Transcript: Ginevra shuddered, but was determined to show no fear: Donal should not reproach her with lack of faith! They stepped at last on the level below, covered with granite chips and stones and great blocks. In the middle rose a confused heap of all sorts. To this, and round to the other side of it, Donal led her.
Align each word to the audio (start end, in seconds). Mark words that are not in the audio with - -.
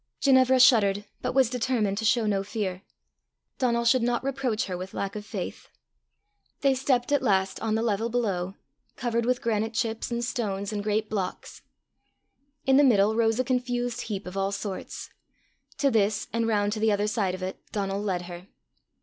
Ginevra 0.19 0.59
shuddered, 0.59 1.05
but 1.21 1.35
was 1.35 1.47
determined 1.51 1.95
to 1.99 2.05
show 2.05 2.25
no 2.25 2.41
fear: 2.43 2.81
Donal 3.59 3.85
should 3.85 4.01
not 4.01 4.23
reproach 4.23 4.65
her 4.65 4.75
with 4.75 4.95
lack 4.95 5.15
of 5.15 5.27
faith! 5.27 5.69
They 6.61 6.73
stepped 6.73 7.11
at 7.11 7.21
last 7.21 7.59
on 7.61 7.75
the 7.75 7.83
level 7.83 8.09
below, 8.09 8.55
covered 8.95 9.27
with 9.27 9.43
granite 9.43 9.75
chips 9.75 10.09
and 10.09 10.25
stones 10.25 10.73
and 10.73 10.83
great 10.83 11.07
blocks. 11.07 11.61
In 12.65 12.77
the 12.77 12.83
middle 12.83 13.13
rose 13.15 13.39
a 13.39 13.43
confused 13.43 14.01
heap 14.01 14.25
of 14.25 14.35
all 14.35 14.51
sorts. 14.51 15.11
To 15.77 15.91
this, 15.91 16.27
and 16.33 16.47
round 16.47 16.73
to 16.73 16.79
the 16.79 16.91
other 16.91 17.05
side 17.05 17.35
of 17.35 17.43
it, 17.43 17.59
Donal 17.71 18.01
led 18.01 18.23
her. 18.23 18.47